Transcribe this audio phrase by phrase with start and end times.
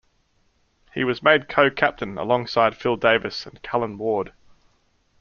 [0.95, 4.33] He was made co-captain alongside Phil Davis and Callan Ward.